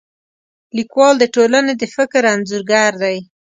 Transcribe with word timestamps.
لیکوال 0.77 1.15
د 1.19 1.23
ټولنې 1.35 1.73
د 1.77 1.83
فکر 1.95 2.21
انځورګر 2.33 2.91
دی. 3.03 3.17